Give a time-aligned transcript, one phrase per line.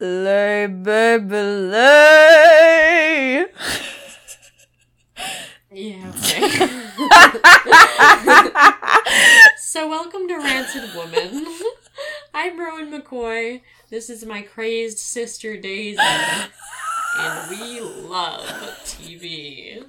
[0.00, 1.76] Lay, baby, lay.
[5.72, 6.68] Yeah, okay.
[9.58, 11.46] so, welcome to Rancid Woman.
[12.32, 13.62] I'm Rowan McCoy.
[13.90, 15.98] This is my crazed sister Daisy.
[17.18, 18.46] And we love
[18.84, 19.84] TV.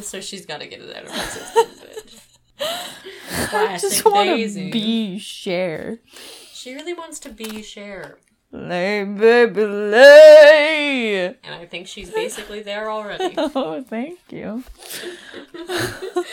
[0.00, 1.94] so, she's got to get it out of her system, but.
[3.52, 5.98] I just want to be Cher.
[6.58, 8.18] She really wants to be Cher.
[8.50, 11.26] Lay, baby, lay.
[11.44, 13.32] And I think she's basically there already.
[13.38, 14.64] Oh, thank you.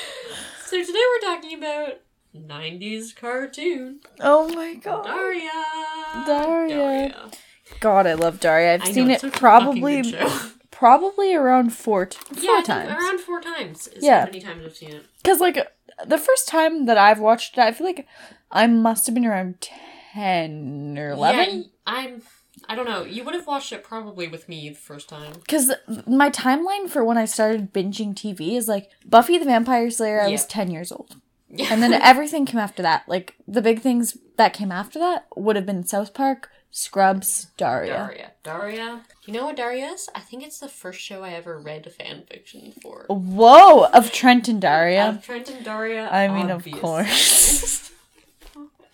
[0.66, 2.00] So today we're talking about
[2.36, 4.00] 90s cartoon.
[4.20, 5.06] Oh my god.
[5.06, 6.26] Daria.
[6.26, 7.32] Daria.
[7.80, 8.74] God, I love Daria.
[8.74, 10.50] I've I seen it's it probably fucking good show.
[10.72, 12.90] probably around four, t- four yeah, I times.
[12.92, 13.88] around four times.
[13.90, 14.22] Is Yeah.
[14.22, 15.06] how many times I've seen it.
[15.22, 15.60] Because like
[16.06, 18.08] the first time that I've watched it, I feel like
[18.52, 19.80] I must have been around ten
[20.18, 21.56] or Yeah, eleven.
[21.60, 22.22] y- I'm.
[22.70, 23.04] I don't know.
[23.04, 25.34] You would have watched it probably with me the first time.
[25.34, 25.72] Because
[26.08, 30.22] my timeline for when I started binging TV is like Buffy the Vampire Slayer.
[30.22, 31.18] I was ten years old,
[31.50, 31.68] Yeah.
[31.72, 33.04] and then everything came after that.
[33.08, 37.94] Like the big things that came after that would have been South Park, Scrubs, Daria.
[37.94, 38.32] Daria.
[38.44, 39.02] Daria.
[39.26, 40.08] You know what Daria is?
[40.16, 43.06] I think it's the first show I ever read fan fiction for.
[43.10, 45.10] Whoa, of Trent and Daria.
[45.10, 46.08] Of Trent and Daria.
[46.10, 46.80] I mean, obviously.
[46.80, 47.92] of course.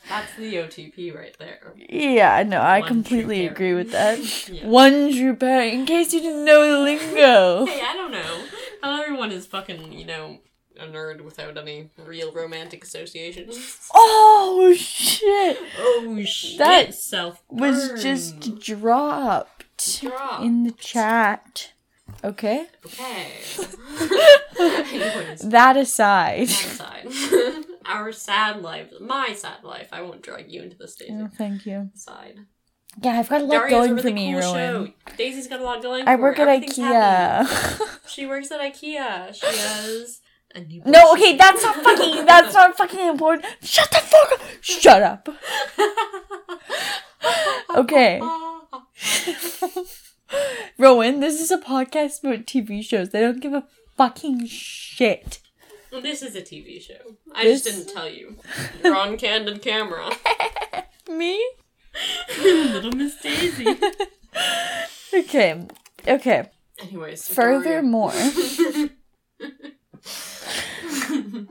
[0.10, 1.74] That's the OTP right there.
[1.76, 4.20] yeah, no, I One completely agree with that.
[4.52, 4.68] Yeah.
[4.68, 7.66] One pair, in case you didn't know the lingo.
[7.72, 8.44] Hey, I don't know.
[8.82, 10.40] Not everyone is fucking, you know,
[10.80, 13.90] a nerd without any real romantic associations.
[13.94, 15.58] Oh shit!
[15.78, 16.58] Oh shit!
[16.58, 20.44] That self Was just dropped Dropped.
[20.44, 21.72] in the chat.
[22.24, 22.68] Okay.
[22.86, 23.32] okay.
[25.44, 26.48] That aside.
[26.48, 29.90] that aside, our sad life, my sad life.
[29.92, 31.14] I won't drag you into this, Daisy.
[31.14, 31.90] Oh, thank you.
[31.96, 32.40] Side.
[33.02, 34.86] Yeah, I've got a lot Daria's going a really for me, cool Rowan.
[34.88, 35.14] show.
[35.16, 36.08] Daisy's got a lot going.
[36.08, 36.48] I work her.
[36.48, 37.88] at IKEA.
[38.08, 39.34] She works at IKEA.
[39.34, 40.20] She has
[40.54, 40.82] a new.
[40.86, 42.26] no, okay, that's not fucking.
[42.26, 43.46] That's not fucking important.
[43.64, 44.42] Shut the fuck up.
[44.62, 45.30] Shut up.
[47.76, 48.20] Okay.
[50.78, 53.10] Rowan, this is a podcast about TV shows.
[53.10, 53.66] They don't give a
[53.96, 55.40] fucking shit.
[55.92, 57.18] This is a TV show.
[57.34, 58.38] I This- just didn't tell you.
[58.84, 60.10] You're on candid camera.
[61.10, 61.44] Me?
[62.42, 63.66] Little Miss Daisy.
[65.14, 65.68] Okay.
[66.08, 66.50] Okay.
[66.82, 68.14] Anyways, Furthermore,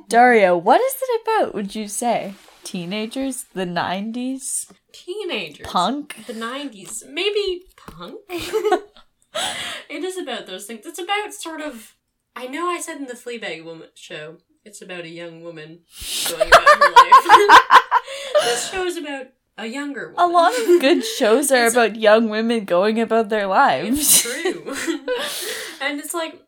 [0.08, 2.34] Daria, what is it about, would you say?
[2.64, 3.44] Teenagers?
[3.52, 4.72] The 90s?
[4.92, 6.16] teenagers, Punk?
[6.26, 8.16] the '90s, maybe punk.
[8.30, 10.84] it is about those things.
[10.86, 11.94] It's about sort of.
[12.40, 15.80] I know I said in the Fleabag woman show, it's about a young woman
[16.26, 17.60] going about her life.
[18.44, 19.26] this show is about
[19.58, 20.24] a younger woman.
[20.24, 24.22] A lot of good shows are It's- about young women going about their It's lives.
[24.22, 24.74] true.
[25.82, 26.40] and it's like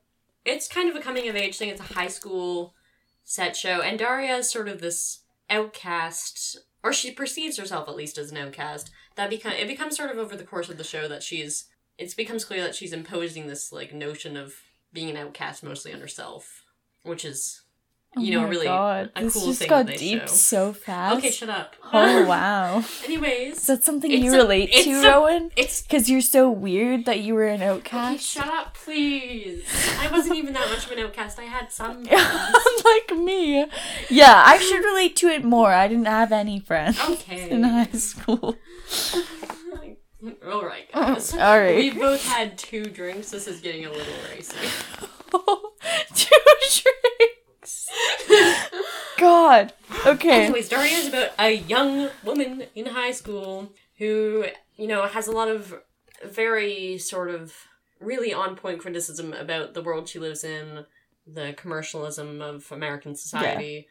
[0.46, 1.68] it's kind of a coming of age thing.
[1.68, 2.74] It's a high school
[3.22, 5.20] set show, and Daria is sort of this
[5.50, 8.90] outcast, or she perceives herself at least as an outcast.
[9.16, 11.66] That become it becomes sort of over the course of the show that she's
[11.98, 14.54] it becomes clear that she's imposing this like notion of
[14.92, 16.62] being an outcast mostly on herself,
[17.02, 17.62] which is
[18.16, 20.20] oh you oh know really God, a this cool just thing got that they deep
[20.22, 20.26] show.
[20.26, 21.16] so fast.
[21.18, 21.74] Okay, shut up.
[21.92, 22.84] oh wow.
[23.04, 25.50] Anyways, Is that something you relate to, a- Rowan?
[25.56, 28.12] it's Because you're so weird that you were an outcast.
[28.12, 29.64] Okay, shut up, please.
[29.98, 31.38] I wasn't even that much of an outcast.
[31.38, 32.84] I had some friends.
[32.84, 33.64] like me.
[34.10, 35.72] Yeah, I should relate to it more.
[35.72, 37.48] I didn't have any friends Okay.
[37.50, 38.56] in high school.
[40.46, 41.32] All right, guys.
[41.34, 41.76] All right.
[41.76, 43.30] We both had two drinks.
[43.30, 44.56] This is getting a little racy.
[46.14, 46.36] Two
[46.82, 47.88] drinks.
[49.18, 49.72] God.
[50.06, 50.44] Okay.
[50.44, 55.32] Anyways, Daria is about a young woman in high school who, you know, has a
[55.32, 55.74] lot of
[56.24, 57.54] very sort of
[58.00, 60.84] really on point criticism about the world she lives in,
[61.26, 63.86] the commercialism of American society,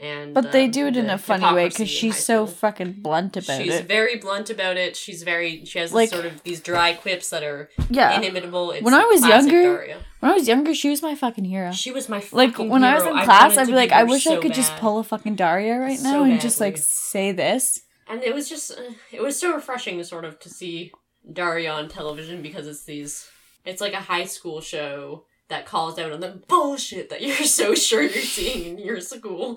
[0.00, 3.36] and But they um, do it in a funny way because she's so fucking blunt
[3.36, 3.78] about She's it.
[3.78, 4.96] She's very blunt about it.
[4.96, 8.16] She's very she has Like- sort of these dry quips that are Yeah.
[8.18, 8.72] inimitable.
[8.72, 9.98] It's When I was younger, Daria.
[10.20, 11.72] When I was younger, she was my fucking hero.
[11.72, 14.34] She was my Like when I was in class, I'd be like, I wish I
[14.34, 17.80] so could just pull a fucking Daria right So now and just like say this.
[18.08, 18.82] And it was just, uh,
[19.12, 20.92] it was so refreshing, to sort of, to see
[21.32, 23.26] Daria on television because it's these,
[23.64, 25.24] it's like a high school show
[25.54, 29.56] that calls out on the bullshit that you're so sure you're seeing in your school.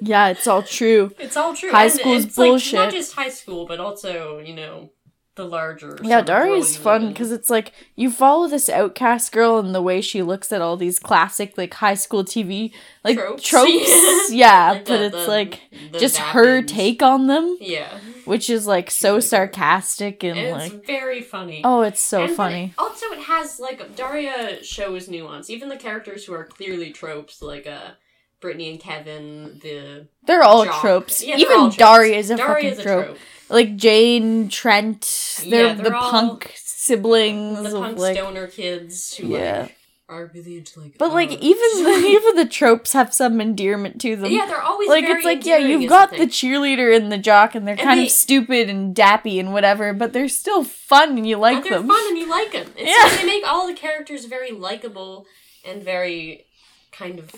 [0.00, 1.12] Yeah, it's all true.
[1.20, 1.70] it's all true.
[1.70, 2.74] High And school's it's, like, bullshit.
[2.74, 4.90] not just high school, but also, you know,
[5.34, 5.98] the larger.
[6.02, 9.32] Yeah, sort of Daria's world you live fun because it's like you follow this outcast
[9.32, 13.16] girl and the way she looks at all these classic like high school TV like
[13.16, 13.42] Tropes.
[13.42, 14.30] tropes.
[14.30, 17.88] yeah, Like but the- it's the- like the just her take on them, Yeah,
[18.26, 21.62] which is like so sarcastic and it's like very funny.
[21.64, 22.64] oh, it's so And- funny.
[22.64, 25.48] it- also, it has like Daria shows nuance.
[25.50, 27.92] Even the characters who are clearly tropes, like uh,
[28.40, 30.80] Brittany and Kevin, the They're all jock.
[30.80, 31.22] tropes.
[31.24, 31.76] Yeah, they're Even all tropes.
[31.76, 33.04] Daria is a Daria's fucking a trope.
[33.06, 33.18] trope.
[33.52, 39.28] Like Jane, Trent, they're, Yeah, they're the punk siblings The punk like stoner kids who
[39.28, 39.62] Yeah.
[39.62, 39.76] like
[40.08, 40.98] are really into like.
[40.98, 44.30] But like even the, even the tropes have some endearment to them.
[44.32, 47.54] yeah, they're always like it's like yeah, you've got the the cheerleader and the jock,
[47.54, 51.16] and they're And kind they- of stupid and dappy and whatever, but they're still fun
[51.16, 51.88] and you like and they're them.
[51.88, 52.66] fun and you like them.
[52.76, 53.04] It's Yeah.
[53.10, 55.24] like they make all the characters very likable
[55.64, 56.46] and very
[56.90, 57.30] kind of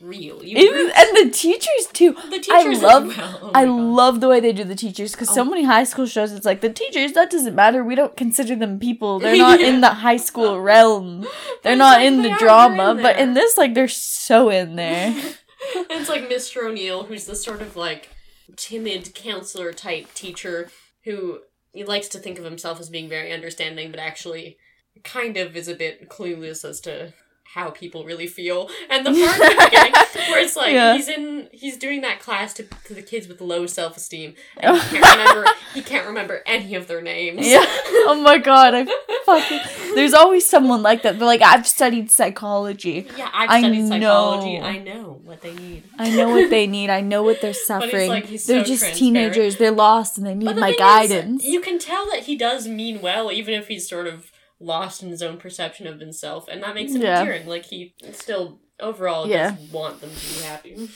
[0.00, 0.42] real.
[0.44, 2.12] You root- and the teachers too.
[2.30, 3.38] the teachers as love- well.
[3.42, 3.70] Oh I God.
[3.80, 5.44] love the way they do the teachers because so Oh.
[5.44, 7.84] many high school shows, it's like the teachers that doesn't matter.
[7.84, 9.18] We don't consider them people.
[9.18, 11.26] They're not in the high school realm.
[11.62, 12.92] They're not in they the drama.
[12.92, 15.14] in but in this, like they're so in there.
[15.74, 16.64] it's like Mr.
[16.66, 18.08] O'Neill, who's this sort of like
[18.56, 20.70] timid counselor type teacher
[21.04, 21.40] who
[21.72, 24.56] he likes to think of himself as being very understanding, but actually
[25.04, 27.12] kind of is a bit clueless as to
[27.54, 28.70] how people really feel.
[28.88, 29.92] And the part the beginning
[30.30, 30.94] where it's like Yeah.
[30.96, 34.80] he's in he's doing that class to, to the kids with low self esteem and
[34.80, 37.46] he can't remember he can't remember any of their names.
[37.46, 37.64] Yeah.
[38.12, 38.86] Oh my god, I
[39.24, 39.94] fucking.
[39.94, 41.18] There's always someone like that.
[41.18, 43.06] They're like, I've studied psychology.
[43.16, 44.58] Yeah, I've I studied psychology.
[44.58, 44.64] know.
[44.64, 45.84] I know what they need.
[45.98, 46.90] I know what they need.
[46.90, 48.08] I know what they're suffering.
[48.08, 49.56] like, they're so just teenagers.
[49.56, 51.44] They're lost and they need my thing is, guidance.
[51.44, 55.08] you can tell that he does mean well, even if he's sort of lost in
[55.08, 57.20] his own perception of himself, and that makes him Yeah.
[57.20, 57.46] endearing.
[57.46, 59.52] Like he still overall Yeah.
[59.52, 60.88] does want them to be happy.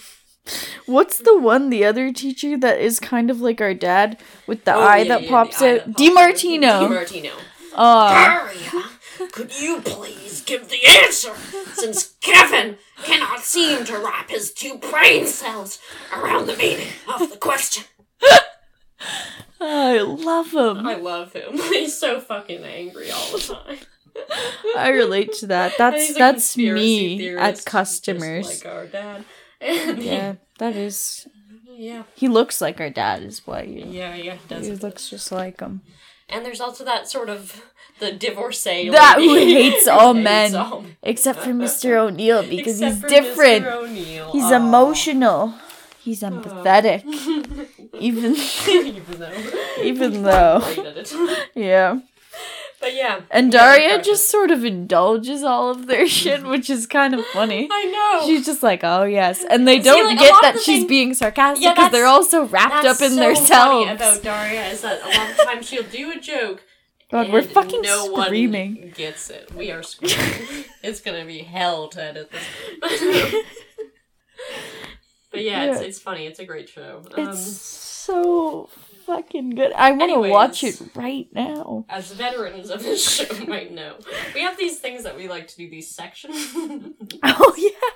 [0.85, 4.75] What's the one, the other teacher that is kind of like our dad with the
[4.75, 5.93] Oh, eye yeah, that pops the eye out?
[5.93, 6.87] DeMartino.
[6.89, 7.31] DeMartino.
[7.75, 8.13] Oh, uh.
[8.13, 8.85] Daria,
[9.33, 11.35] could you please give the answer?
[11.73, 15.79] Since Kevin cannot seem to wrap his two brain cells
[16.13, 17.85] around the meaning of the question.
[19.65, 20.87] I love him.
[20.87, 21.57] I love him.
[21.73, 23.79] He's so fucking angry all the time.
[24.77, 25.73] I relate to that.
[25.79, 28.65] That's that's me theorist, at customers.
[28.65, 29.25] like our dad.
[29.61, 31.27] And Yeah, that is.
[31.71, 33.87] yeah, He looks like our dad, is why you.
[33.89, 34.35] yeah, yeah.
[34.35, 35.81] he Does He looks just like him.
[36.29, 37.63] And there's also that sort of
[37.99, 40.55] the divorcee That lady who hates all hates men.
[40.57, 40.85] all.
[41.03, 41.97] Except for Mr.
[41.97, 43.65] O'Neill because Except he's different.
[44.33, 45.55] He's emotional.
[46.01, 47.03] He's empathetic.
[48.01, 48.35] Even
[48.69, 49.33] even though
[49.83, 50.61] even though.
[50.75, 51.15] great at it.
[51.55, 52.01] Yeah.
[52.81, 53.21] But yeah.
[53.31, 57.67] And Daria just sort of indulges all of their shit, which is kind of funny.
[57.73, 57.85] I
[58.21, 58.27] know.
[58.27, 61.15] She's just like, oh yes, and they See, don't like, get that she's thing- being
[61.15, 63.47] sarcastic Yeah, because they're that's- also wrapped up in so themselves.
[63.49, 66.63] funny about Daria is that a lot of times she'll do a joke.
[67.11, 68.77] God, we're fucking no screaming.
[68.77, 69.55] One gets it.
[69.55, 70.65] We are screaming.
[70.83, 73.35] it's gonna be hell to edit this.
[75.35, 75.87] But yeah, It's, Yeah.
[75.89, 76.27] it's funny.
[76.27, 77.03] It's a great show.
[77.17, 78.69] It's Um, so
[79.07, 79.73] fucking good.
[79.73, 81.85] I want to watch it right now.
[81.89, 83.97] as veterans of this show might know,
[84.35, 85.69] we have these things that we like to do.
[85.69, 86.55] These sections.
[87.23, 87.89] Oh yeah,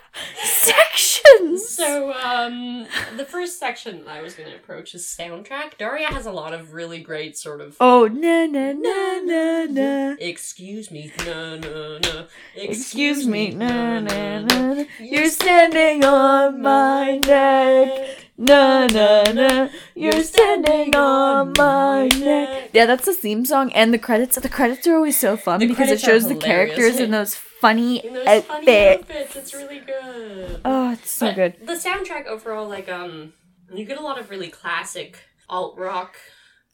[0.45, 1.69] sections.
[1.69, 2.87] So, um,
[3.17, 5.77] the first section I was going to approach is soundtrack.
[5.79, 7.77] Daria has a lot of really great sort of.
[7.81, 10.17] Oh na na na na na.
[10.19, 12.27] Excuse me, no, no, no.
[12.57, 14.75] Excuse me, na na na.
[14.75, 14.85] na.
[14.99, 18.27] You're standing on my neck.
[18.39, 19.69] Na na na.
[19.95, 22.71] You're standing on my neck.
[22.73, 24.39] Yeah, that's the theme song and the credits.
[24.39, 28.01] The credits are always so fun The because it shows the characters in those funny
[28.03, 28.47] those outfits.
[28.47, 30.61] funny outfits, it's really good.
[30.65, 31.67] Oh, it's so But good.
[31.67, 33.33] The soundtrack overall, like, um,
[33.75, 36.17] you get a lot of really classic alt rock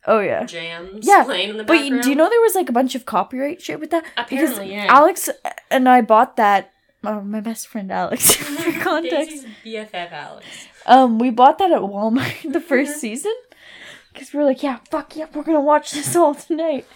[0.07, 0.45] Oh yeah.
[0.45, 2.03] jams Yeah, playing in the But background.
[2.03, 4.05] do you know there was like a bunch of copyright shit with that?
[4.17, 4.87] Apparently, yeah.
[4.91, 5.31] Alex
[5.71, 6.73] and I bought that.
[7.07, 8.35] Oh, my best friend Alex.
[8.37, 10.47] For context, Daisy's BFF Alex.
[10.87, 13.33] um, we bought that at Walmart the first season
[14.15, 16.87] because we were like, yeah, fuck yeah, we're gonna watch this all tonight.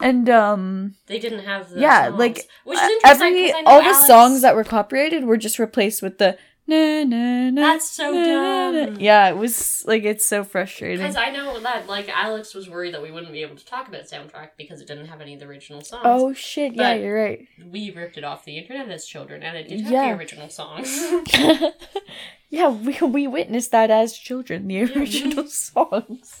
[0.00, 2.18] And um, They didn't have the yeah, songs.
[2.18, 3.26] like which is uh, interesting.
[3.28, 6.36] every 'cause I know all the songs that were copyrighted were just replaced with the
[6.66, 7.60] na na na.
[7.60, 8.96] That's so na, dumb.
[9.00, 10.98] Yeah, it was like it's so frustrating.
[10.98, 13.88] Because I know that like Alex was worried that we wouldn't be able to talk
[13.88, 16.02] about soundtrack because it didn't have any of the original songs.
[16.04, 16.74] Oh shit!
[16.74, 17.46] Yeah, you're right.
[17.70, 20.12] We ripped it off the internet as children, and it did have Yeah.
[20.12, 20.88] the original songs.
[22.50, 24.88] yeah, we we witnessed that as children, the Yeah.
[24.98, 26.40] original songs.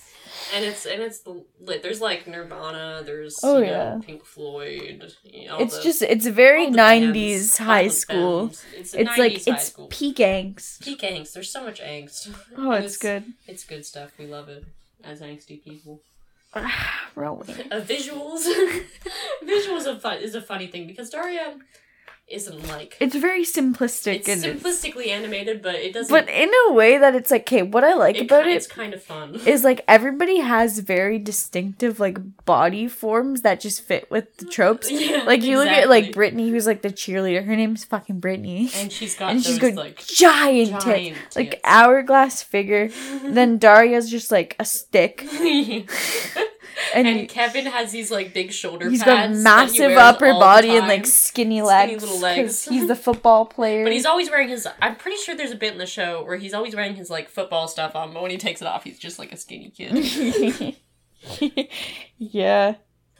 [0.54, 1.82] And it's and it's the lit.
[1.82, 3.02] There's like Nirvana.
[3.04, 3.98] There's Oh, you know, yeah.
[4.04, 5.12] Pink Floyd.
[5.24, 8.46] you know, It's the- just it's very all the bands, nineties high school.
[8.46, 8.64] bands.
[8.76, 9.86] It's, It's 90s like high it's school.
[9.88, 10.82] peak angst.
[10.82, 11.32] peak angst.
[11.34, 12.34] There's so much angst.
[12.56, 13.24] Oh, And it's good.
[13.46, 14.12] It's good stuff.
[14.18, 14.64] We love it
[15.04, 16.00] as angsty people.
[17.14, 17.48] Rowan.
[17.70, 18.44] Uh, visuals,
[19.44, 21.56] visuals of fun is a funny thing because Daria
[22.32, 26.12] isn't like It's very simplistic it's and it's, simplistically animated, but it doesn't.
[26.12, 28.56] but in a way that it's like, okay, what I like it about ki- it
[28.56, 29.34] it's kind of fun.
[29.46, 34.90] is like everybody has very distinctive like body forms that just fit with the tropes.
[35.02, 36.12] Yeah, Like you look at like.
[36.12, 37.44] Brittany, who's like the cheerleader.
[37.44, 41.16] Her name's fucking Brittany, and she's got and those she's got like giant, tits, giant
[41.36, 42.88] like hourglass figure.
[43.24, 45.24] then Daria's just like a stick,
[46.94, 48.92] and, and, Kevin has these like big shoulder pads.
[48.98, 52.02] he's got massive upper body and like skinny Skinny legs.
[52.02, 52.64] little 'cause legs.
[52.64, 53.84] He's the football player.
[53.84, 54.66] But he's always wearing his.
[54.80, 57.28] I'm pretty sure there's a bit in the show where he's always wearing his like
[57.28, 60.76] football stuff on, but when he takes it off, he's just like a skinny kid.
[62.18, 62.74] yeah.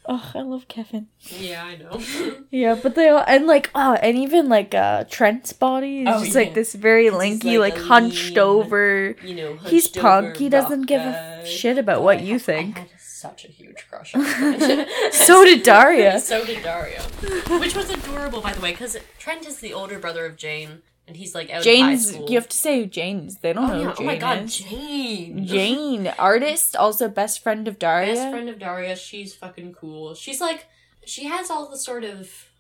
[0.05, 1.07] Oh, I love Kevin.
[1.21, 2.01] yeah, I know.
[2.51, 6.25] Yeah, but they all and like oh, and even like uh Trent's body is Oh,
[6.25, 6.43] just yeah.
[6.43, 9.15] like this very lanky, like, like, hunched lean, over.
[9.25, 10.27] you know, He's punk.
[10.27, 12.81] over He doesn't give a shit about what I you had- think.
[13.23, 14.89] Such a huge crush on Trent.
[15.13, 16.19] So did Daria.
[16.33, 17.03] so did Daria.
[17.61, 21.17] Which was adorable, by the way, because Trent is the older brother of Jane, and
[21.17, 22.13] he's like out of high Jane's.
[22.13, 22.29] school.
[22.29, 23.37] You have to say Jane's.
[23.37, 23.95] They don't oh, know yeah.
[23.95, 24.57] Jane oh my god, is.
[24.57, 25.47] Jane.
[25.47, 28.15] Jane, artist, also best friend of Daria.
[28.15, 28.97] Best friend of Daria.
[28.97, 30.17] She's fucking cool.
[30.17, 30.67] She's like,
[31.07, 32.51] she has all the sort of,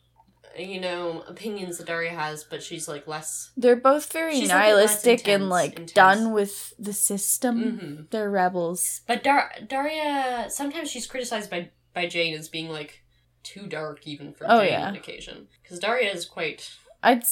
[0.59, 3.50] you know, opinions that Daria has, but she's like less.
[3.56, 5.92] They're both very She's, like, nihilistic and like intense.
[5.92, 7.78] done with the system.
[7.78, 9.00] hmm They're rebels.
[9.06, 13.02] But Dar- Daria, sometimes she's criticized by by Jane as being like
[13.42, 14.87] too dark, even for Oh, Jane yeah.
[14.88, 15.49] on occasion.
[15.62, 16.71] Because Daria is quite.
[17.02, 17.25] I'd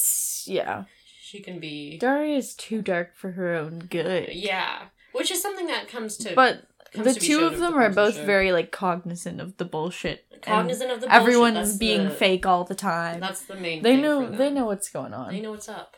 [0.45, 0.83] yeah.
[1.21, 1.97] She can be.
[1.97, 4.29] Daria is too dark for her own good.
[4.33, 6.35] Yeah, which is something that comes to.
[6.35, 6.63] But
[6.93, 9.65] the two of them the are course of the both very like cognizant of the
[9.65, 10.25] bullshit.
[10.31, 11.21] and cognizant of the bullshit.
[11.21, 13.19] Everyone's being the- fake all the time.
[13.19, 13.81] That's the main.
[13.81, 15.31] They thing know they know what's going on.
[15.33, 15.97] They know what's up.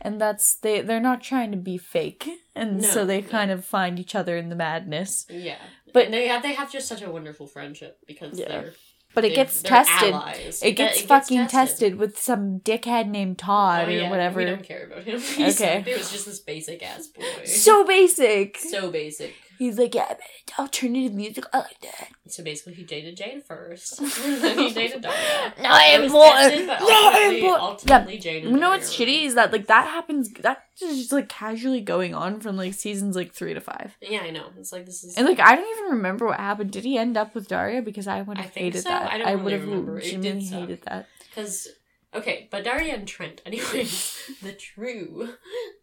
[0.00, 2.28] and that's they they're not trying to be fake.
[2.54, 3.28] And No, so they no.
[3.28, 5.26] kind of find each other in the madness.
[5.30, 8.48] Yeah, But- but they have they have just such a wonderful friendship because Yeah.
[8.48, 8.72] they're
[9.14, 10.12] But it gets tested.
[10.12, 10.62] allies.
[10.62, 11.96] It gets fucking tested.
[11.96, 14.40] with some dickhead named Todd Oh, or whatever.
[14.40, 15.22] We don't care about him.
[15.50, 15.82] Okay.
[15.86, 17.24] it was just this basic ass boy.
[17.46, 18.58] So basic.
[18.58, 19.34] so basic.
[19.58, 22.08] He's like, yeah, but alternative music, I like that.
[22.28, 23.98] So basically, he dated Jane first.
[24.22, 25.54] then he dated Daria.
[25.62, 26.66] Not important.
[26.66, 27.62] Not ultimately- important.
[27.62, 30.30] ultimately Jane You know what's shitty is that like that happens.
[30.32, 33.96] That's just like casually going on from like seasons like three to five.
[34.00, 34.46] Yeah, I know.
[34.58, 35.16] It's like this is.
[35.16, 36.70] And like I don't even remember what happened.
[36.72, 37.82] Did he end up with Daria?
[37.82, 38.88] Because I would have hated so.
[38.90, 39.10] that.
[39.10, 41.06] I don't would really have did genuinely hated that.
[41.28, 41.68] Because,
[42.16, 45.34] okay, but Daria and Trent, anyways, the true,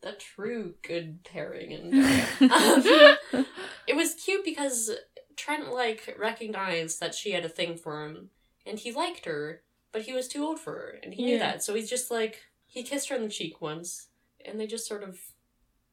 [0.01, 2.27] the true good pairing in Daria.
[3.33, 3.45] Um,
[3.87, 4.91] it was cute because
[5.35, 8.29] Trent, like, recognized that she had a thing for him,
[8.65, 9.61] and he liked her,
[9.91, 12.41] but he was too old for her, and he knew that, so he's just like,
[12.65, 14.07] he kissed her on the cheek once,
[14.45, 15.19] and they just sort of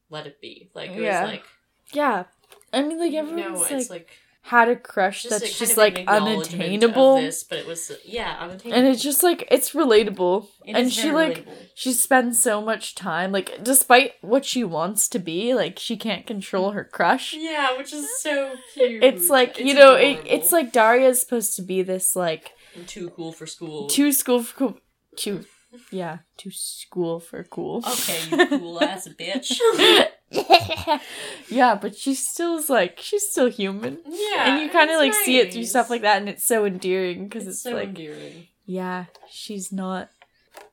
[0.08, 0.70] let it be.
[0.74, 1.22] Like, it Yeah.
[1.22, 1.44] was like,
[1.92, 2.24] Yeah,
[2.72, 4.10] I mean like no, everyone's it's like, like,
[4.42, 7.66] had a crush just that's kind just like an acknowledgement of unattainable, This, but it
[7.66, 8.72] was, yeah, unattainable.
[8.78, 10.48] and it's just like it's relatable.
[10.66, 11.54] It and she like relatable.
[11.74, 16.26] she spends so much time like despite what she wants to be like she can't
[16.26, 19.04] control her crush Yeah, which is so cute.
[19.04, 23.10] it's like you know it, it's like daria's supposed to be this like I'm too
[23.10, 23.88] cool for school.
[23.88, 24.78] too school for cool
[25.16, 25.44] too
[25.90, 29.58] yeah too school for cool Okay, you cool ass bitch.
[31.48, 35.14] yeah but she still is like she's still human Yeah, and you kind of like
[35.14, 37.88] see it through stuff like that and it's so endearing because It's, it's, so like
[37.88, 38.46] endearing.
[38.66, 40.10] yeah she's not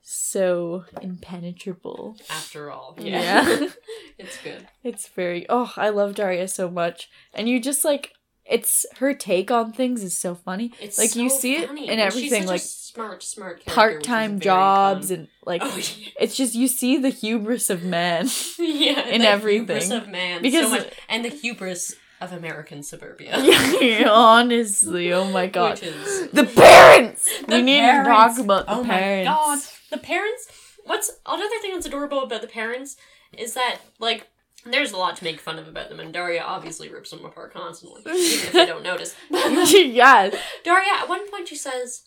[0.01, 3.47] so impenetrable After all, Yeah.
[3.47, 3.67] yeah,
[4.17, 4.65] it's good.
[4.83, 7.09] It's very oh, I love Daria so much.
[7.33, 8.13] And you just like
[8.49, 10.71] it's her take on things is so funny.
[10.81, 11.87] It's Like, you so see it funny.
[11.89, 15.17] in And she's everything, like, smart, smart is Part-time jobs fun.
[15.19, 18.27] and like oh yeah, it's just you see the hubris of man.
[18.59, 19.67] yeah in the everything.
[19.67, 23.37] hubris of man Because- so much, and the hubris of American suburbia.
[23.81, 25.79] yeah, Honestly, oh my god.
[25.83, 27.25] Is The parents!
[27.41, 28.07] The we need parents.
[28.07, 29.29] to talk about the oh parents.
[29.29, 29.59] my god,
[29.91, 30.47] the parents.
[30.85, 32.95] What's another thing that's adorable about the parents
[33.37, 34.27] is that like
[34.71, 37.53] there's a lot to make fun of about them, and Daria obviously rips them apart
[37.53, 39.15] constantly, even if they don't notice.
[39.29, 40.29] yeah.
[40.63, 42.03] Daria, at one point, she says,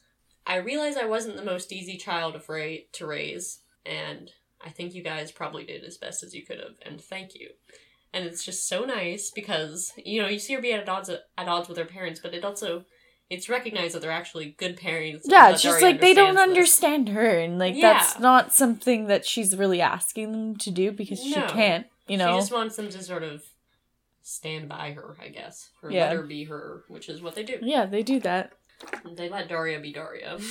[0.47, 4.31] "I realize I wasn't the most easy child of ra- to raise, and
[4.65, 7.51] I think you guys probably did as best as you could have, and thank you."
[8.13, 11.23] And it's just so nice because you know you see her be at odds at
[11.39, 12.85] odds with her parents, but it also
[13.31, 15.25] it's recognized that they're actually good parents.
[15.29, 16.43] Yeah, it's just like they don't this.
[16.43, 17.93] understand her and like Yeah.
[17.93, 22.33] that's not something that she's really asking them to do because she can't, you know.
[22.35, 23.43] She just wants them to sort of
[24.23, 26.09] stand by her, I guess, or Yeah.
[26.09, 27.59] let her be her, which is what they do.
[27.63, 28.53] Yeah, they do that.
[29.17, 30.39] They let Daria be Daria.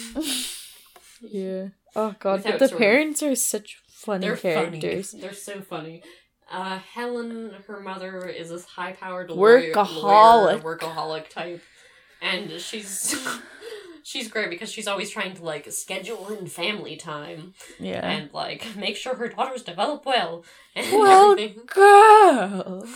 [1.21, 1.69] Yeah.
[1.95, 5.11] Oh god, Without but the sort of- parents are such funny They're characters.
[5.11, 5.21] funny.
[5.21, 6.01] They're so funny.
[6.49, 9.75] Uh, Helen, her mother, is this high-powered Workaholic.
[9.75, 11.61] lawyer, lawyer, workaholic type,
[12.21, 13.15] and she's
[14.09, 18.07] she's great because she's always trying to like schedule in family time Yeah.
[18.09, 20.43] and like make sure her daughters develop well
[20.75, 21.61] and Well, everything.
[21.67, 22.87] girl.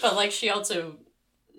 [0.00, 0.96] but like she also,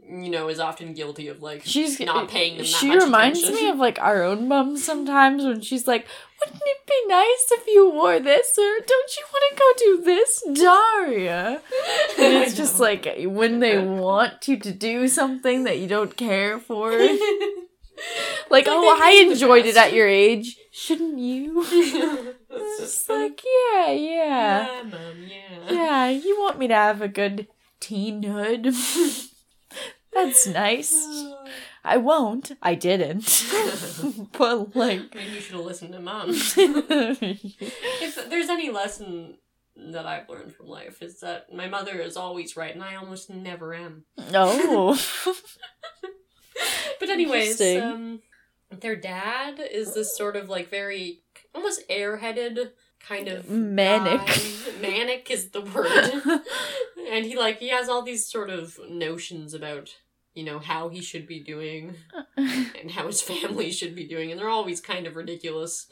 [0.10, 3.64] you know, is often guilty of like She's not paying them that She reminds attention.
[3.66, 6.06] me of like our own mom sometimes when she's like,
[6.40, 9.92] "Wouldn't it be nice if you wore this?" or "Don't you want to go do
[10.04, 11.62] this, Daria?"
[12.20, 13.08] And it's just like
[13.42, 16.92] when they want you to do something that you don't care for.
[18.50, 20.58] Like, oh, I enjoyed it at your age.
[20.72, 21.64] Shouldn't you?
[21.66, 24.68] it's It's just like, yeah, yeah.
[24.68, 25.74] yeah, mom, yeah.
[25.74, 27.48] Yeah, you want me to have a good
[27.82, 28.76] teenhood.
[30.14, 30.94] That's nice.
[31.84, 32.52] I won't.
[32.62, 33.46] I didn't.
[34.38, 36.30] but like Maybe you should have listened to mom.
[36.30, 39.38] if there's any lesson
[39.76, 43.30] that I've learned from life is that my mother is always right and I almost
[43.30, 44.06] never am.
[44.32, 44.46] No.
[44.48, 45.00] Oh.
[47.00, 48.22] But anyways, um
[48.72, 51.20] their dad is this sort of like very
[51.54, 54.26] almost airheaded kind of Manic.
[54.26, 54.42] guy.
[54.82, 56.42] Manic is the word.
[57.12, 59.96] and he like he has all these sort of notions about
[60.34, 61.96] you know how he should be doing
[62.38, 65.88] and how his family should be doing and they're always kind of ridiculous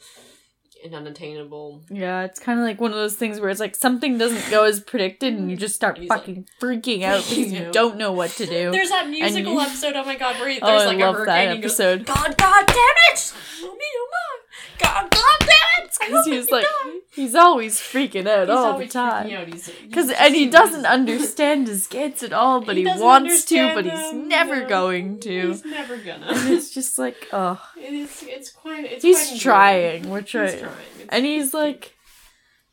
[0.84, 1.82] and unattainable.
[1.90, 4.64] Yeah, it's kind of like one of those things where it's like something doesn't go
[4.64, 8.12] as predicted and you just start He's like- fucking freaking out because you don't know
[8.12, 8.70] what to do.
[8.70, 11.14] there's that musical you- episode oh my god where he, oh, there's I like love
[11.14, 12.06] a hurricane that and goes, episode.
[12.06, 13.32] god god damn it!
[13.62, 13.76] Oh
[14.10, 15.61] my god god damn it I
[16.08, 16.66] Because he's like,
[17.10, 19.28] he's always freaking out He's all the time.
[19.88, 23.84] Because and he doesn't understand his kids at all, but He he, wants to, but
[23.84, 24.68] he's them, never yeah.
[24.68, 25.48] going to.
[25.48, 29.32] he's never gonna And it's just like, oh, it is it's quite it's quite he's
[29.32, 29.40] enjoyable.
[29.40, 31.94] trying, which he's I, trying and he's like,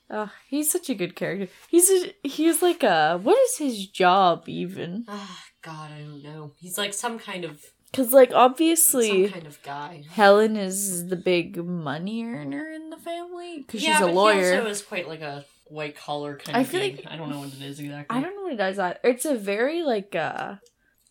[0.09, 1.47] oh, he's such a good character.
[1.69, 5.05] He's a, he's like a what is his job even?
[5.07, 6.51] Ah, God, I don't know.
[6.57, 10.03] He's like some kind of Because like some obviously kind of guy.
[10.11, 14.51] Helen is the big money earner in the family because yeah, she's a but lawyer.
[14.53, 16.67] He also is quite like a white collar kind I of.
[16.67, 16.97] feel gig.
[16.97, 18.15] like- I don't know what it is exactly.
[18.17, 18.77] I don't know what it does.
[18.77, 20.55] That it's a very like uh,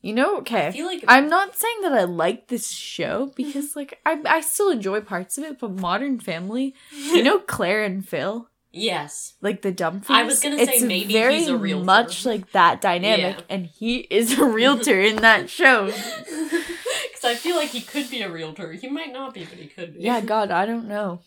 [0.00, 0.68] you know, okay.
[0.68, 4.40] I feel like I'm not saying that I like this show because like I I
[4.40, 9.34] still enjoy parts of it, but Modern Family, you know Claire and Phil, yes.
[9.40, 10.10] like the Dunphys.
[10.10, 11.84] I was gonna say it's maybe very he's a realtor.
[11.84, 13.44] much like that dynamic, Yeah.
[13.48, 15.92] and he is a realtor in that show.
[17.20, 18.72] Because I feel like he could be a realtor.
[18.72, 20.00] He might not be, but he could be.
[20.00, 21.20] Yeah, God, I don't know.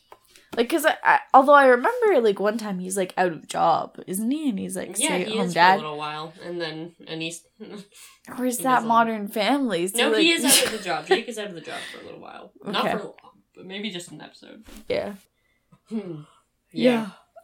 [0.58, 3.98] Like, cause I, I although I remember like one time he's like out of job,
[4.06, 4.50] isn't he?
[4.50, 5.76] And he's like Yeah, stay at he home is dad.
[5.76, 7.44] for a little while, and then and he's
[8.38, 8.88] Or is he that doesn't.
[8.90, 9.88] Modern Family?
[9.88, 11.08] So, no, like, he is out of the job.
[11.08, 12.52] Jake is out of the job for a little while.
[12.66, 12.98] Not Okay.
[12.98, 13.16] for long,
[13.56, 14.66] but maybe just an episode.
[14.90, 15.14] yeah.
[15.88, 16.22] Hmm.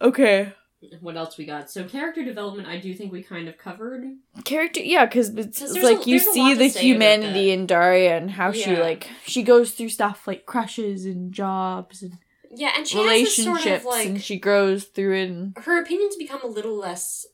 [0.01, 0.53] Okay.
[1.01, 1.71] What else we got?
[1.71, 4.03] So character development, I do think we kind of covered.
[4.45, 8.15] character yeah because it's 'Cause it's there's like a- you see the humanity in daria
[8.17, 12.17] and how she like she goes through stuff like crushes and jobs and
[12.51, 16.15] Yeah, and she relationships sort of like and she grows through it and her opinions
[16.15, 17.25] become a little less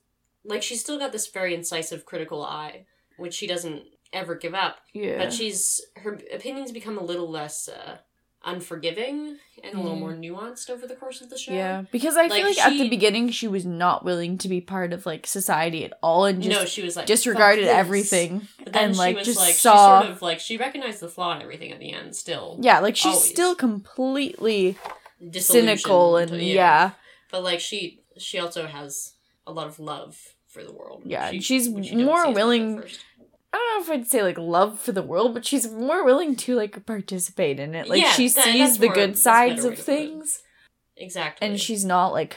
[0.45, 2.85] like she's still got this very incisive critical eye,
[3.17, 4.77] which she doesn't ever give up.
[4.93, 7.97] yeah But she's her opinions become a little less uh,
[8.45, 10.35] unforgiving and a little more mm-hmm.
[10.35, 11.53] nuanced over the course of the show.
[11.53, 14.59] yeah because i Like, feel like at the beginning she was not willing to be
[14.59, 18.73] part of like society at all and just no, she was like disregarded everything But
[18.73, 21.07] then and she like was just like saw she sort of like she recognized the
[21.07, 22.15] flaw in everything at the end.
[22.15, 23.29] Still, yeah like she's Always.
[23.29, 24.77] still completely
[25.39, 26.91] cynical and yeah
[27.31, 29.13] But like she she also has
[29.47, 31.01] a lot of love for the world.
[31.05, 32.83] Yeah, She- she's more see as much at willing-.
[33.53, 36.35] I don't know if I'd say like love for the world, but she's more willing
[36.37, 37.87] to like participate in it.
[37.87, 39.83] Like Yeah, she that- sees the more- good sides of to put it.
[39.85, 40.41] things,
[40.97, 41.47] Exactly.
[41.47, 42.35] and she's not like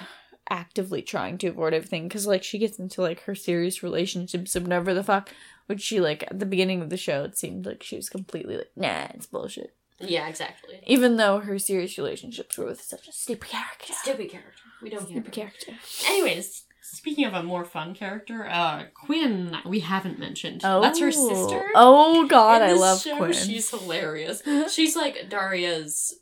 [0.49, 4.63] actively trying to avoid everything because like she gets into like her serious relationships of
[4.65, 5.31] whatever the fuck,
[5.67, 8.59] which she like at the beginning of the show it seemed like she was completely
[8.59, 9.75] like nah it's bullshit.
[9.99, 10.81] yeah, exactly.
[10.87, 13.93] Even though her serious relationships were with such a stupid character.
[13.95, 14.63] Stupid character.
[14.83, 15.47] We don't Stupid care.
[15.49, 15.73] character.
[16.07, 20.61] Anyways, speaking of a more fun character, uh, Quinn we haven't mentioned.
[20.65, 20.81] Oh.
[20.81, 21.67] That's her sister.
[21.75, 23.33] Oh god, I love show, Quinn.
[23.33, 24.43] She's hilarious.
[24.73, 26.15] She's like Daria's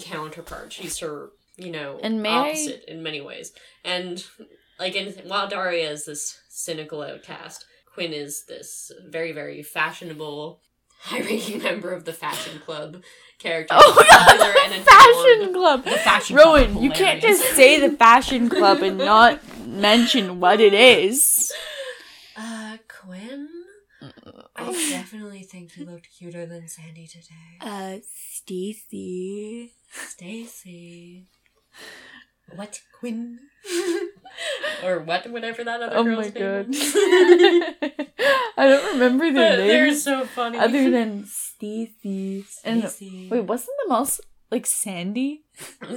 [0.00, 0.72] counterpart.
[0.72, 3.52] She's her, you know, And may I- opposite in many ways.
[3.84, 4.24] And
[4.78, 10.60] like, in, while Daria is this cynical outcast, Quinn is this very, very fashionable,
[11.02, 13.02] high-ranking member of the fashion club
[13.38, 13.74] character.
[13.76, 15.84] Oh and the fashion club.
[15.84, 20.40] The fashion club Rowan, is you can't just say the fashion club and not mention
[20.40, 21.52] what it is.
[22.36, 23.48] Uh, Quinn.
[24.56, 27.58] I definitely think you looked cuter than Sandi today.
[27.60, 29.72] Uh, Stacy.
[29.90, 31.24] Stacy.
[32.56, 33.38] What Quinn?
[34.84, 35.30] or what?
[35.30, 36.66] Whatever that other Oh girl's my god.
[38.56, 40.58] I don't remember their But they're so funny.
[40.58, 42.44] other than Stacy.
[42.64, 43.28] And Stacy.
[43.30, 45.44] wait, wasn't the mouse like Sandi?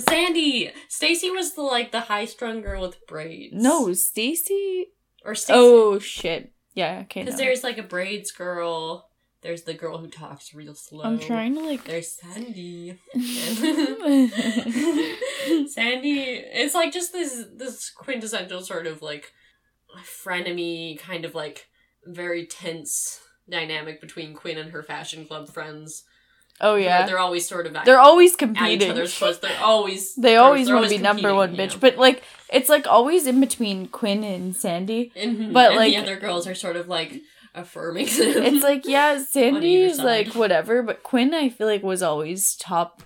[0.10, 0.72] Sandi.
[0.89, 3.54] Stacy was the like the high strung girl with braids.
[3.56, 4.88] No, Stacy.
[5.26, 5.54] or Stacy.
[5.58, 6.52] Oh shit.
[6.76, 7.02] Yeah.
[7.04, 7.22] Okay.
[7.24, 7.46] because no.
[7.46, 9.10] there's like a braids girl.
[9.44, 11.04] There's the girl who talks real slow.
[11.04, 11.84] I'm trying to like.
[11.84, 12.98] There's Sandi.
[15.68, 19.32] Sandi, it's like just this this quintessential sort of like
[20.04, 21.68] frenemy kind of like
[22.06, 26.04] very tense dynamic between Quinn and her fashion club friends.
[26.62, 27.06] oh yeah.
[27.06, 28.92] they're always sort of at, They're always at each competing.
[28.92, 29.40] other's clothes.
[29.40, 33.28] They're always They always want to be number one bitch, but like it's like always
[33.28, 35.12] in between Quinn and Sandi.
[35.18, 35.52] Mhm.
[35.54, 37.22] but, and like- the other girls are sort of like
[37.56, 38.08] affirming.
[38.10, 42.56] It's like yeah, Sandi either is like whatever, but Quinn I feel like was always
[42.56, 43.04] top.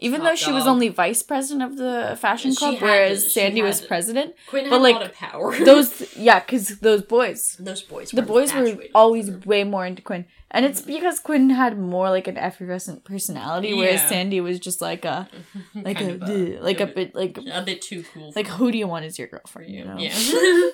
[0.00, 3.62] Even Top though she was only vice president of the fashion club, had whereas Sandi
[3.62, 4.34] was president.
[4.46, 5.58] Quinn had but, a like, lot of power.
[5.64, 8.12] Those yeah, because those boys, those boys.
[8.12, 10.92] the boys were always way more into Quinn, and it's mm-hmm.
[10.92, 14.08] because Quinn had more like an effervescent personality, whereas Yeah.
[14.08, 15.28] Sandi was just like a
[15.74, 18.32] like Kind a, like a bit, bit like a bit too cool.
[18.36, 19.72] like who do you want as your girlfriend?
[19.72, 20.70] You know, Yeah.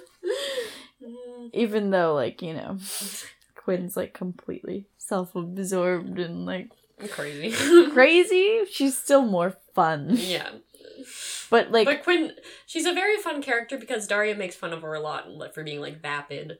[1.52, 2.78] Even though like you know,
[3.54, 6.70] Quinn's like completely self-absorbed and like
[7.10, 7.50] Crazy.
[7.90, 8.60] crazy.
[8.70, 10.50] She's still more fun, yeah.
[11.50, 12.32] but like but Quinn,
[12.66, 15.80] she's a very fun character because Daria makes fun of her a lot for being
[15.80, 16.58] like vapid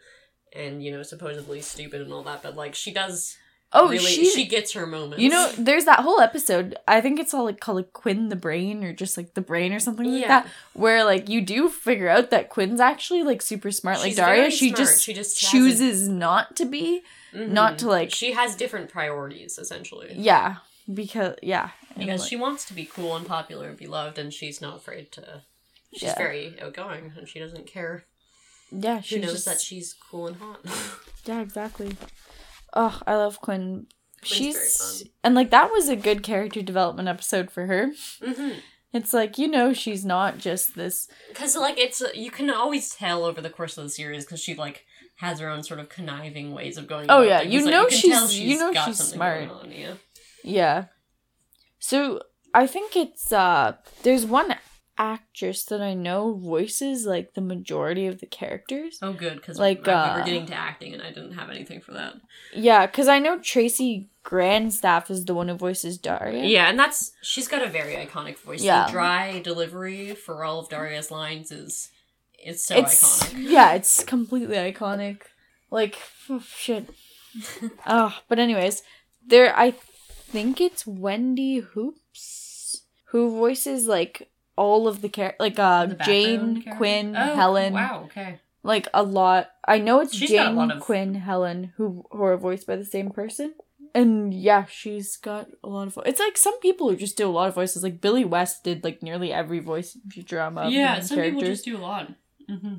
[0.53, 2.43] and you know supposedly stupid and all that.
[2.43, 3.37] But like she does
[3.75, 5.23] oh really, she, she gets her moments.
[5.23, 6.77] You know, there's that whole episode.
[6.89, 9.73] I think it's all like called like Quinn the Brain or just like the Brain
[9.73, 10.29] or something like Yeah.
[10.29, 10.47] that.
[10.73, 13.99] Where like you do figure out that Quinn's actually like super smart.
[13.99, 14.79] Like She's Daria, she smart.
[14.79, 17.03] just She just chooses not to be.
[17.35, 17.49] Mhm.
[17.49, 20.13] not to, like- She has different priorities essentially.
[20.17, 20.57] Yeah,
[20.93, 24.19] because yeah, And, Because like, she wants to be cool and popular and be loved,
[24.19, 25.43] and she's not afraid to.
[25.93, 26.15] She's Yeah.
[26.17, 28.05] very outgoing, and she doesn't care.
[28.71, 30.61] yeah She she knows just, that she's cool and hot.
[31.25, 31.97] yeah exactly.
[32.75, 33.87] Oh, I love Quinn.
[34.21, 37.93] Quinn's She's and like that was a good character development episode for her.
[38.25, 38.51] hmm
[38.93, 41.09] It's like you know she's not just this.
[41.29, 44.55] Because like it's you can always tell over the course of the series because she
[44.55, 44.85] like
[45.17, 47.07] has her own sort of conniving ways of going.
[47.09, 49.49] Oh, yeah, you Like, know can she's- tell you know got she's smart.
[49.51, 49.95] on, yeah.
[50.43, 50.85] Yeah.
[51.79, 52.21] So
[52.55, 54.55] I think it's uh there's one
[54.97, 58.99] actress that I know voices like the majority of the characters.
[59.03, 61.51] Oh, good because Like, like we uh, were getting to acting and I didn't have
[61.51, 62.15] anything for that.
[62.55, 66.45] Yeah, because I know Tracy Grandstaff is the one who voices Daria.
[66.45, 68.63] Yeah, and that's she's got a very iconic voice.
[68.63, 68.87] Yeah.
[68.87, 71.91] The dry delivery for all of Daria's lines is
[72.39, 73.51] it's so it's iconic.
[73.51, 75.23] yeah, it's completely iconic.
[75.71, 75.99] Like
[76.31, 76.89] oh, shit.
[77.87, 78.83] oh, but anyways,
[79.27, 85.87] there I think it's Wendy Hoopes who voices like all of the char- like uh
[86.05, 86.77] Jane, character?
[86.77, 87.73] Quinn, Oh, Helen.
[87.75, 88.03] Wow.
[88.07, 88.41] Okay.
[88.63, 89.51] like a lot.
[89.67, 93.11] I know it's She's Jane, of- Quinn, Helen, who who are voiced by the same
[93.11, 93.55] person.
[93.97, 95.95] And yeah, she's got a lot of.
[95.95, 97.83] Vo- it's like some people who just do a lot of voices.
[97.85, 100.71] Like Billy West did like nearly every voice in Futurama.
[100.71, 101.35] yeah, some characters.
[101.37, 102.13] people just do a lot.
[102.51, 102.75] Mm-hmm.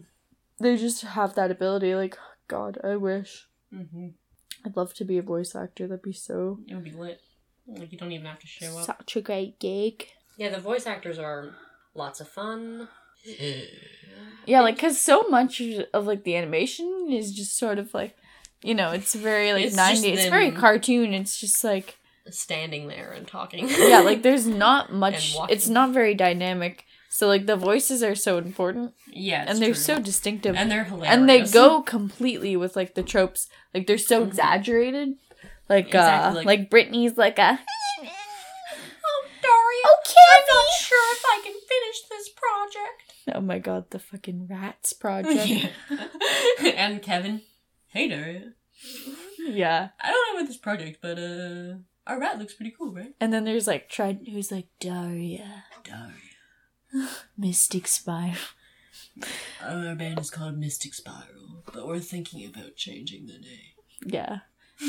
[0.60, 1.96] They just have that ability.
[1.96, 4.08] Like God, I wish Mm-hmm.
[4.66, 5.88] I'd love to be a voice actor.
[5.88, 7.22] That'd be so It would be lit.
[7.68, 8.86] Like you don't even have to show up.
[8.86, 10.08] such a great gig.
[10.38, 11.56] Yeah, the voice actors are
[11.96, 12.88] lots of fun.
[14.48, 15.60] Yeah, like because so much
[15.94, 18.16] of like the animation is just sort of like,
[18.62, 20.10] you know, it's very like It's just ninety.
[20.16, 21.14] It's very them- cartoon.
[21.16, 21.98] It's just like.
[22.30, 23.68] standing there and talking.
[23.78, 25.56] yeah like there's not much walking.
[25.56, 29.70] it's not very dynamic so like the voices are so important yeah, it's and they're
[29.74, 29.96] true.
[29.96, 31.14] so distinctive and they're hilarious.
[31.14, 34.28] and they go completely with like the tropes like they're so Mhm.
[34.28, 35.10] exaggerated
[35.70, 37.60] like Exactly, uh like- like, Britney's like a
[39.84, 43.36] Daria, okay I'm not sure if I can finish this project.
[43.36, 45.68] oh my god the fucking rats project yeah,
[46.62, 46.70] Yeah.
[46.78, 47.42] and Kevin,
[47.88, 48.54] hey Daria,
[49.40, 49.90] Yeah.
[50.02, 51.76] I don't know about this project, but uh,
[52.08, 53.14] our rat looks pretty cool, right?
[53.20, 57.10] and then there's like Trent who's like Daria Daria.
[57.38, 58.36] Mystic Spiral
[59.62, 63.74] Our band is called Mystic Spiral, but we're thinking about changing the name.
[64.06, 64.40] yeah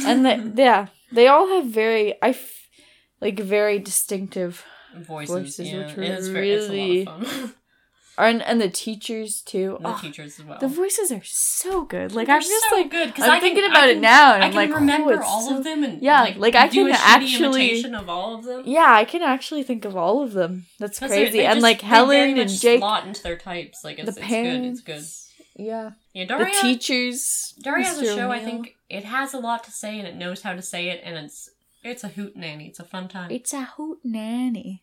[0.05, 2.69] and the, yeah they all have very I f-
[3.21, 4.65] like very distinctive
[5.05, 5.87] Voices, Voices, yeah.
[5.87, 7.55] which were it's, very, it's really- a lot of fun.
[8.19, 10.59] and and the teachers too the Oh, teachers as well.
[10.59, 12.13] The voices are so good.
[12.13, 14.43] Like They're I'm just so like good because I'm can, thinking about it now, and
[14.43, 16.55] I I'm can like, oh, remember it's all so- of them, and Yeah, like, like,
[16.55, 18.63] I can actually- of all of them.
[18.65, 20.65] yeah, I can actually think of all of them.
[20.79, 21.45] That's crazy.
[21.45, 23.85] and just- like very Helen and Jake, slot into their types.
[23.85, 24.81] Like it's, the it's parents.
[24.81, 24.97] good.
[24.97, 25.23] It's
[25.57, 25.63] good.
[25.65, 26.55] Yeah, Yeah, the Daria.
[26.63, 27.55] teachers.
[27.63, 28.31] Daria has a show.
[28.31, 31.01] I think it has a lot to say and it knows how to say it,
[31.05, 31.51] and it's
[31.83, 32.67] it's a hoot nanny.
[32.67, 33.31] It's a fun time.
[33.31, 34.83] It's a hoot nanny.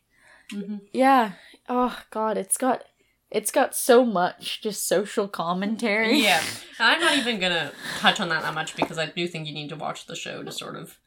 [0.50, 1.32] Hmm Yeah.
[1.68, 2.84] Oh God, it's got
[3.30, 6.18] It's got so much just social commentary.
[6.20, 6.42] Yeah.
[6.78, 9.68] I'm not even gonna touch on that that much because I do think you need
[9.70, 10.98] to watch the show to sort of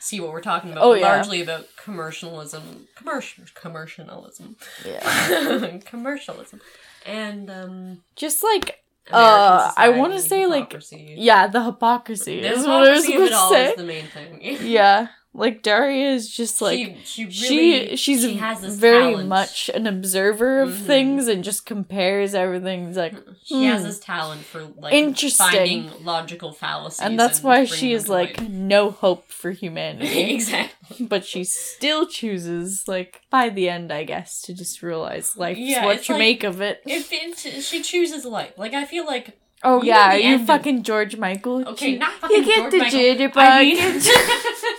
[0.00, 0.84] see what we're talking about.
[0.84, 1.06] Oh, yeah.
[1.12, 2.86] Largely about commercialism.
[2.94, 4.56] Commercial commercialism.
[4.84, 5.78] Yeah.
[5.84, 6.60] commercialism.
[7.04, 12.86] And um Just like Uh, I wanna say, like, yeah, the hypocrisy The is what
[12.86, 13.70] I was hypocrisy gonna all say.
[13.70, 14.38] is the main thing.
[14.76, 15.08] Yeah.
[15.38, 19.28] Like Daria is just like she, she, she she's she has this very talent.
[19.28, 20.86] much an observer of Mhm.
[20.86, 22.92] things and just compares everything.
[22.94, 23.86] Like She has Hmm.
[23.86, 25.46] this talent for like Interesting.
[25.46, 30.34] finding logical fallacies, and that's why she is like no hope for humanity.
[30.34, 31.06] exactly.
[31.06, 35.84] but she still chooses like by the end I guess to just realize life's Yeah,
[35.84, 36.82] what you like- make of it.
[36.86, 40.82] If it, she chooses life, like I feel like oh you yeah, the you fucking
[40.82, 41.66] George Michael.
[41.68, 42.98] okay, You- not fucking you get George the Michael.
[43.00, 43.36] jitterbug.
[43.36, 44.00] I mean- You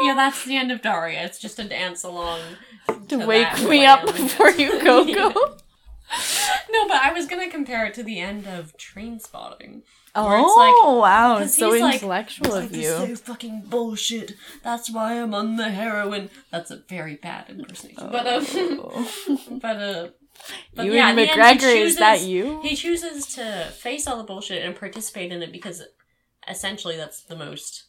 [0.00, 1.24] yeah, that's the end of Daria.
[1.24, 2.40] It's just a dance along
[3.08, 5.30] to to wake me up before you go go.
[6.70, 9.82] No, but I was gonna compare it to the end of Trainspotting.
[10.14, 12.82] Oh it's like- wow, 'cause so he's like- intellectual of you.
[12.90, 14.32] so fucking bullshit.
[14.62, 16.28] That's why I'm on the heroin.
[16.50, 18.08] That's a very bad impersonation.
[18.10, 19.38] But um, Oh.
[19.62, 20.08] but uh,
[20.74, 22.60] but you yeah, and in the end, he McGregor, is that you?
[22.62, 25.82] He chooses to face all the bullshit and participate in it because
[26.46, 27.84] essentially that's the most.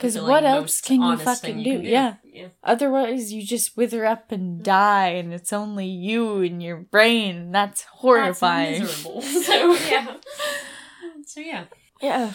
[0.00, 1.72] 'Cause what else can you honest fucking thing do?
[1.82, 2.14] can Yeah.
[2.24, 2.48] yeah.
[2.64, 7.36] Otherwise, you just wither up and die, and it's only you and your brain.
[7.36, 8.80] and That's horrifying.
[8.82, 9.22] That's miserable.
[9.44, 10.16] So yeah.
[11.26, 11.64] So yeah.
[12.00, 12.32] yeah.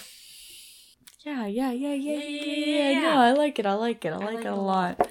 [1.25, 3.01] Yeah, yeah, yeah, yeah, yeah, yeah, Yeah.
[3.01, 3.65] No, I like it.
[3.65, 4.13] I like it.
[4.13, 5.09] I like, it a lot.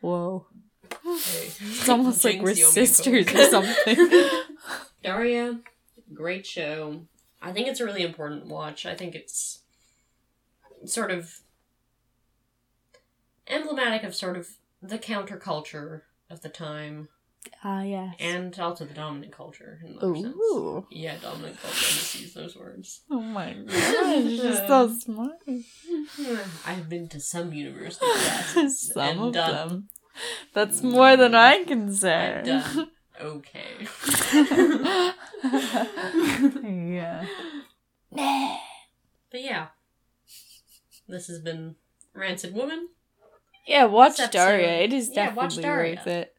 [0.00, 0.46] Whoa.
[1.04, 4.30] It's almost like we're sisters or something.
[5.02, 5.58] Daria,
[6.14, 7.02] great show.
[7.42, 8.86] I think it's a really important watch.
[8.86, 9.60] I think it's
[10.84, 11.40] sort of
[13.48, 14.48] emblematic of sort of
[14.82, 17.08] the counterculture of the time
[17.62, 18.14] Ah, yes.
[18.18, 20.34] and also the dominant culture in another sense.
[20.90, 21.76] Yeah, dominant culture.
[21.76, 23.02] I just use those words.
[23.10, 25.36] Oh my gosh, you're so smart.
[26.66, 29.88] I've been to some university classes Some and of done, them.
[30.54, 32.42] That's more than I can say.
[32.44, 32.88] and done
[33.20, 33.86] okay.
[36.62, 37.26] yeah.
[38.10, 39.66] But yeah,
[41.08, 41.76] this has been
[42.14, 42.88] Rancid Woman.
[43.66, 44.80] Yeah, watch episode- Daria.
[44.80, 45.96] It is yeah, definitely Daria.
[45.96, 46.32] worth it.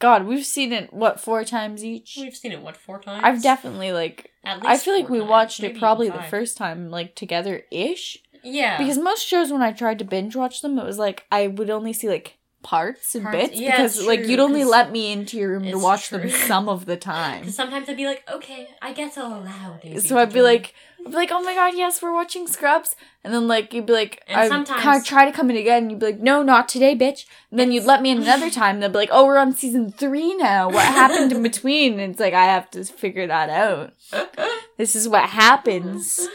[0.00, 2.16] God, we've seen it what four times each.
[2.20, 3.22] We've seen it what four times?
[3.24, 6.56] I've definitely like At least I feel like we times, watched it probably the first
[6.56, 8.18] time like together ish.
[8.42, 11.46] Yeah, Because most shows when I tried to binge watch them, it was like I
[11.46, 14.90] would only see like parts and Parts- bits yeah, because it's like you'd only let
[14.90, 16.18] me into your room to watch true.
[16.18, 17.48] them some of the time.
[17.50, 21.10] Sometimes I'd be like, okay, I guess I'll allow Daisy So I'd be like, I'd
[21.10, 24.22] be like, oh my god, yes, we're watching Scrubs, and then like you'd be like,
[24.26, 26.42] And I sometimes- kind of try to come in again, and you'd be like, no,
[26.42, 27.26] not today, bitch.
[27.50, 29.54] And then you'd let me in another time, and they'd be like, oh, we're on
[29.54, 30.68] season three now.
[30.70, 32.00] What happened in between?
[32.00, 33.92] And it's like I have to figure that out.
[34.76, 36.26] This is what happens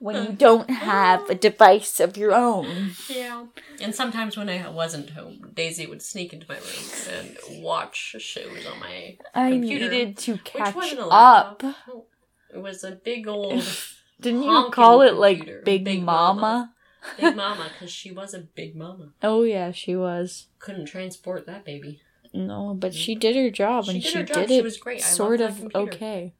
[0.00, 2.90] when you don't have a device of your own.
[3.08, 3.46] yeah.
[3.80, 8.66] And sometimes when I wasn't home, Daisy would sneak into my room and watch shows
[8.66, 11.62] on my I Computer, needed to which catch wasn't a up.
[11.62, 12.06] laptop.
[12.52, 13.62] It was a big old
[14.20, 15.64] Didn't you call it like.
[15.64, 16.40] Big, Big Mama?
[16.40, 16.74] Mama.
[17.16, 19.12] big mama because she was a big mama.
[19.22, 20.48] Oh yeah, she was.
[20.58, 22.00] Couldn't transport that baby.
[22.34, 22.98] No, but mm-hmm.
[22.98, 24.36] she did her job, She and did she her job.
[24.36, 24.98] did She it was great.
[25.00, 26.34] I sort of okay.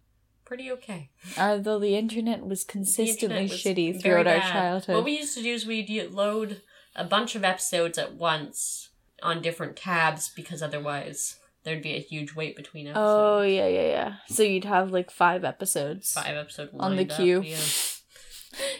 [0.50, 1.10] Pretty okay.
[1.38, 4.52] Although the internet was consistently internet was shitty throughout our bad.
[4.52, 4.96] childhood.
[4.96, 6.62] What we used to do is we'd load
[6.96, 8.88] a bunch of episodes at once
[9.22, 13.06] on different tabs because otherwise there'd be a huge wait between oh, episodes.
[13.06, 14.14] oh yeah, yeah, yeah.
[14.26, 16.10] So you'd have like five episodes.
[16.14, 17.42] Five episodes On the lined up, queue.
[17.42, 17.58] Yeah.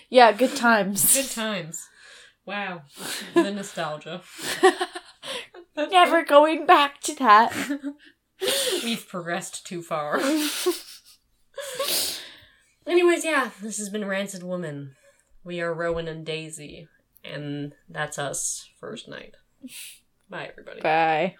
[0.09, 1.14] Yeah, good times.
[1.14, 1.87] Good times.
[2.44, 2.83] Wow.
[3.35, 4.22] the nostalgia.
[5.76, 7.54] Never going back to that.
[8.83, 10.20] We've progressed too far.
[12.87, 14.96] Anyways, yeah, this has been Rancid Woman.
[15.44, 16.88] We are Rowan and Daisy,
[17.24, 19.35] and that's us first night.
[20.28, 20.80] Bye, everybody.
[20.80, 21.37] Bye.